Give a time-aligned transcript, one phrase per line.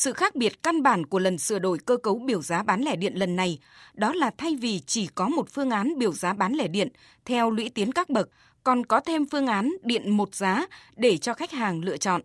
[0.00, 2.96] Sự khác biệt căn bản của lần sửa đổi cơ cấu biểu giá bán lẻ
[2.96, 3.58] điện lần này
[3.94, 6.88] đó là thay vì chỉ có một phương án biểu giá bán lẻ điện
[7.24, 8.28] theo lũy tiến các bậc,
[8.64, 10.66] còn có thêm phương án điện một giá
[10.96, 12.22] để cho khách hàng lựa chọn.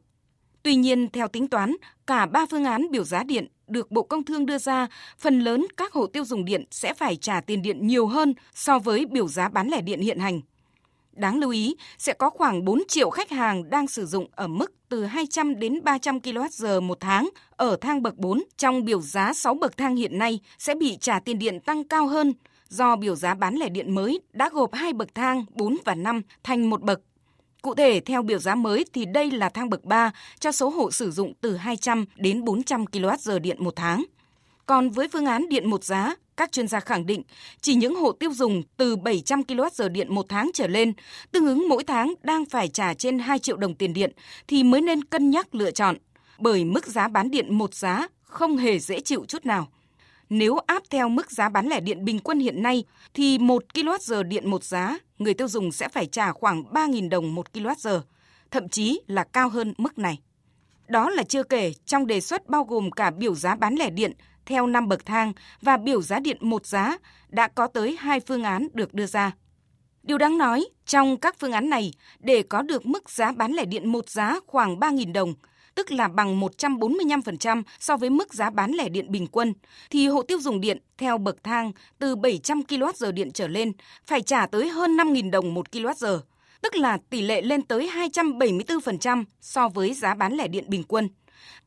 [0.64, 1.76] Tuy nhiên, theo tính toán,
[2.08, 4.88] cả ba phương án biểu giá điện được Bộ Công Thương đưa ra,
[5.20, 8.80] phần lớn các hộ tiêu dùng điện sẽ phải trả tiền điện nhiều hơn so
[8.80, 10.42] với biểu giá bán lẻ điện hiện hành.
[11.16, 14.73] Đáng lưu ý, sẽ có khoảng 4 triệu khách hàng đang sử dụng ở mức
[14.89, 19.54] từ 200 đến 300 kWh một tháng ở thang bậc 4 trong biểu giá 6
[19.54, 22.34] bậc thang hiện nay sẽ bị trả tiền điện tăng cao hơn
[22.70, 26.21] do biểu giá bán lẻ điện mới đã gộp hai bậc thang 4 và 5
[26.43, 27.02] thành một bậc.
[27.62, 30.91] Cụ thể, theo biểu giá mới thì đây là thang bậc 3 cho số hộ
[30.91, 34.05] sử dụng từ 200 đến 400 kWh điện một tháng.
[34.66, 37.23] Còn với phương án điện một giá, các chuyên gia khẳng định
[37.62, 40.93] chỉ những hộ tiêu dùng từ 700 kWh điện một tháng trở lên,
[41.31, 44.12] tương ứng mỗi tháng đang phải trả trên 2 triệu đồng tiền điện
[44.48, 45.98] thì mới nên cân nhắc lựa chọn,
[46.40, 49.67] bởi mức giá bán điện một giá không hề dễ chịu chút nào.
[50.29, 54.23] Nếu áp theo mức giá bán lẻ điện bình quân hiện nay thì 1 kWh
[54.23, 58.01] điện một giá, người tiêu dùng sẽ phải trả khoảng 3.000 đồng một kWh,
[58.51, 60.20] thậm chí là cao hơn mức này.
[60.88, 64.13] Đó là chưa kể trong đề xuất bao gồm cả biểu giá bán lẻ điện
[64.46, 66.97] theo 5 bậc thang và biểu giá điện một giá
[67.29, 69.31] đã có tới hai phương án được đưa ra.
[70.03, 73.66] Điều đáng nói, trong các phương án này, để có được mức giá bán lẻ
[73.66, 75.34] điện một giá khoảng 3.000 đồng,
[75.75, 79.53] tức là bằng 145% so với mức giá bán lẻ điện bình quân,
[79.90, 83.72] thì hộ tiêu dùng điện theo bậc thang từ 700 kWh điện trở lên
[84.06, 86.19] phải trả tới hơn 5.000 đồng 1 kWh,
[86.62, 91.09] tức là tỷ lệ lên tới 274% so với giá bán lẻ điện bình quân.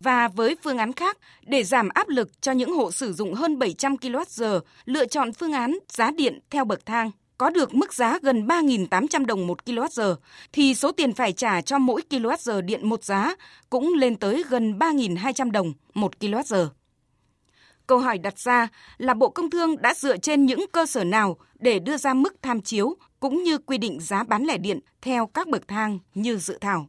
[0.01, 3.59] Và với phương án khác, để giảm áp lực cho những hộ sử dụng hơn
[3.59, 8.19] 700 kWh, lựa chọn phương án giá điện theo bậc thang có được mức giá
[8.23, 10.15] gần 3.800 đồng một kWh,
[10.53, 13.35] thì số tiền phải trả cho mỗi kWh điện một giá
[13.71, 16.67] cũng lên tới gần 3.200 đồng một kWh.
[17.87, 21.37] Câu hỏi đặt ra là Bộ Công Thương đã dựa trên những cơ sở nào
[21.59, 25.27] để đưa ra mức tham chiếu cũng như quy định giá bán lẻ điện theo
[25.27, 26.89] các bậc thang như dự thảo.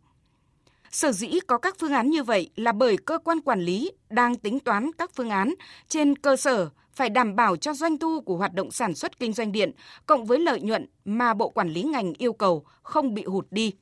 [0.91, 4.35] Sở dĩ có các phương án như vậy là bởi cơ quan quản lý đang
[4.35, 5.53] tính toán các phương án
[5.87, 9.33] trên cơ sở phải đảm bảo cho doanh thu của hoạt động sản xuất kinh
[9.33, 9.71] doanh điện
[10.05, 13.73] cộng với lợi nhuận mà Bộ Quản lý ngành yêu cầu không bị hụt đi.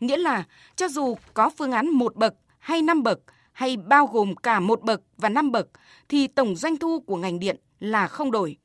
[0.00, 0.44] Nghĩa là
[0.76, 3.20] cho dù có phương án một bậc hay năm bậc
[3.52, 5.68] hay bao gồm cả một bậc và năm bậc
[6.08, 8.56] thì tổng doanh thu của ngành điện là không đổi.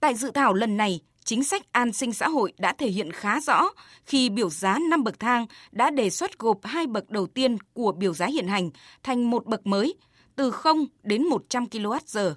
[0.00, 3.40] Tại dự thảo lần này, chính sách an sinh xã hội đã thể hiện khá
[3.40, 3.68] rõ
[4.04, 7.92] khi biểu giá 5 bậc thang đã đề xuất gộp hai bậc đầu tiên của
[7.92, 8.70] biểu giá hiện hành
[9.02, 9.94] thành một bậc mới
[10.36, 12.34] từ 0 đến 100 kWh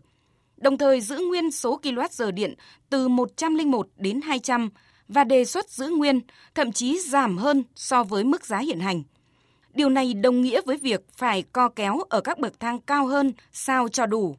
[0.57, 2.53] đồng thời giữ nguyên số kWh điện
[2.89, 4.69] từ 101 đến 200
[5.09, 6.19] và đề xuất giữ nguyên,
[6.55, 9.03] thậm chí giảm hơn so với mức giá hiện hành.
[9.73, 13.33] Điều này đồng nghĩa với việc phải co kéo ở các bậc thang cao hơn
[13.53, 14.35] sao cho đủ.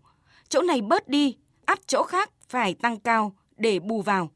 [0.48, 4.30] Chỗ này bớt đi, áp chỗ khác phải tăng cao để bù vào.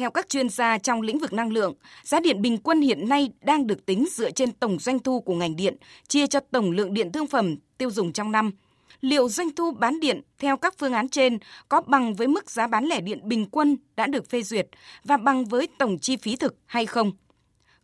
[0.00, 3.30] Theo các chuyên gia trong lĩnh vực năng lượng, giá điện bình quân hiện nay
[3.40, 5.76] đang được tính dựa trên tổng doanh thu của ngành điện,
[6.08, 8.50] chia cho tổng lượng điện thương phẩm tiêu dùng trong năm–
[9.00, 11.38] liệu doanh thu bán điện theo các phương án trên
[11.68, 14.68] có bằng với mức giá bán lẻ điện bình quân đã được phê duyệt
[15.04, 17.12] và bằng với tổng chi phí thực hay không.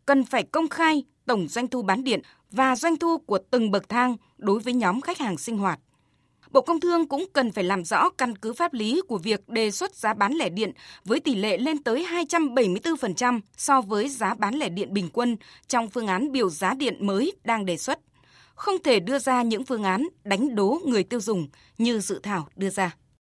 [0.06, 3.88] Cần phải công khai tổng doanh thu bán điện và doanh thu của từng bậc
[3.88, 5.80] thang đối với nhóm khách hàng sinh hoạt.
[6.50, 9.70] Bộ Công Thương cũng cần phải làm rõ căn cứ pháp lý của việc đề
[9.70, 10.72] xuất giá bán lẻ điện
[11.04, 15.36] với tỷ lệ lên tới 274% so với giá bán lẻ điện bình quân
[15.68, 17.98] trong phương án biểu giá điện mới đang đề xuất
[18.56, 21.48] không thể đưa ra những phương án đánh đố người tiêu dùng
[21.78, 22.96] như dự thảo đưa ra.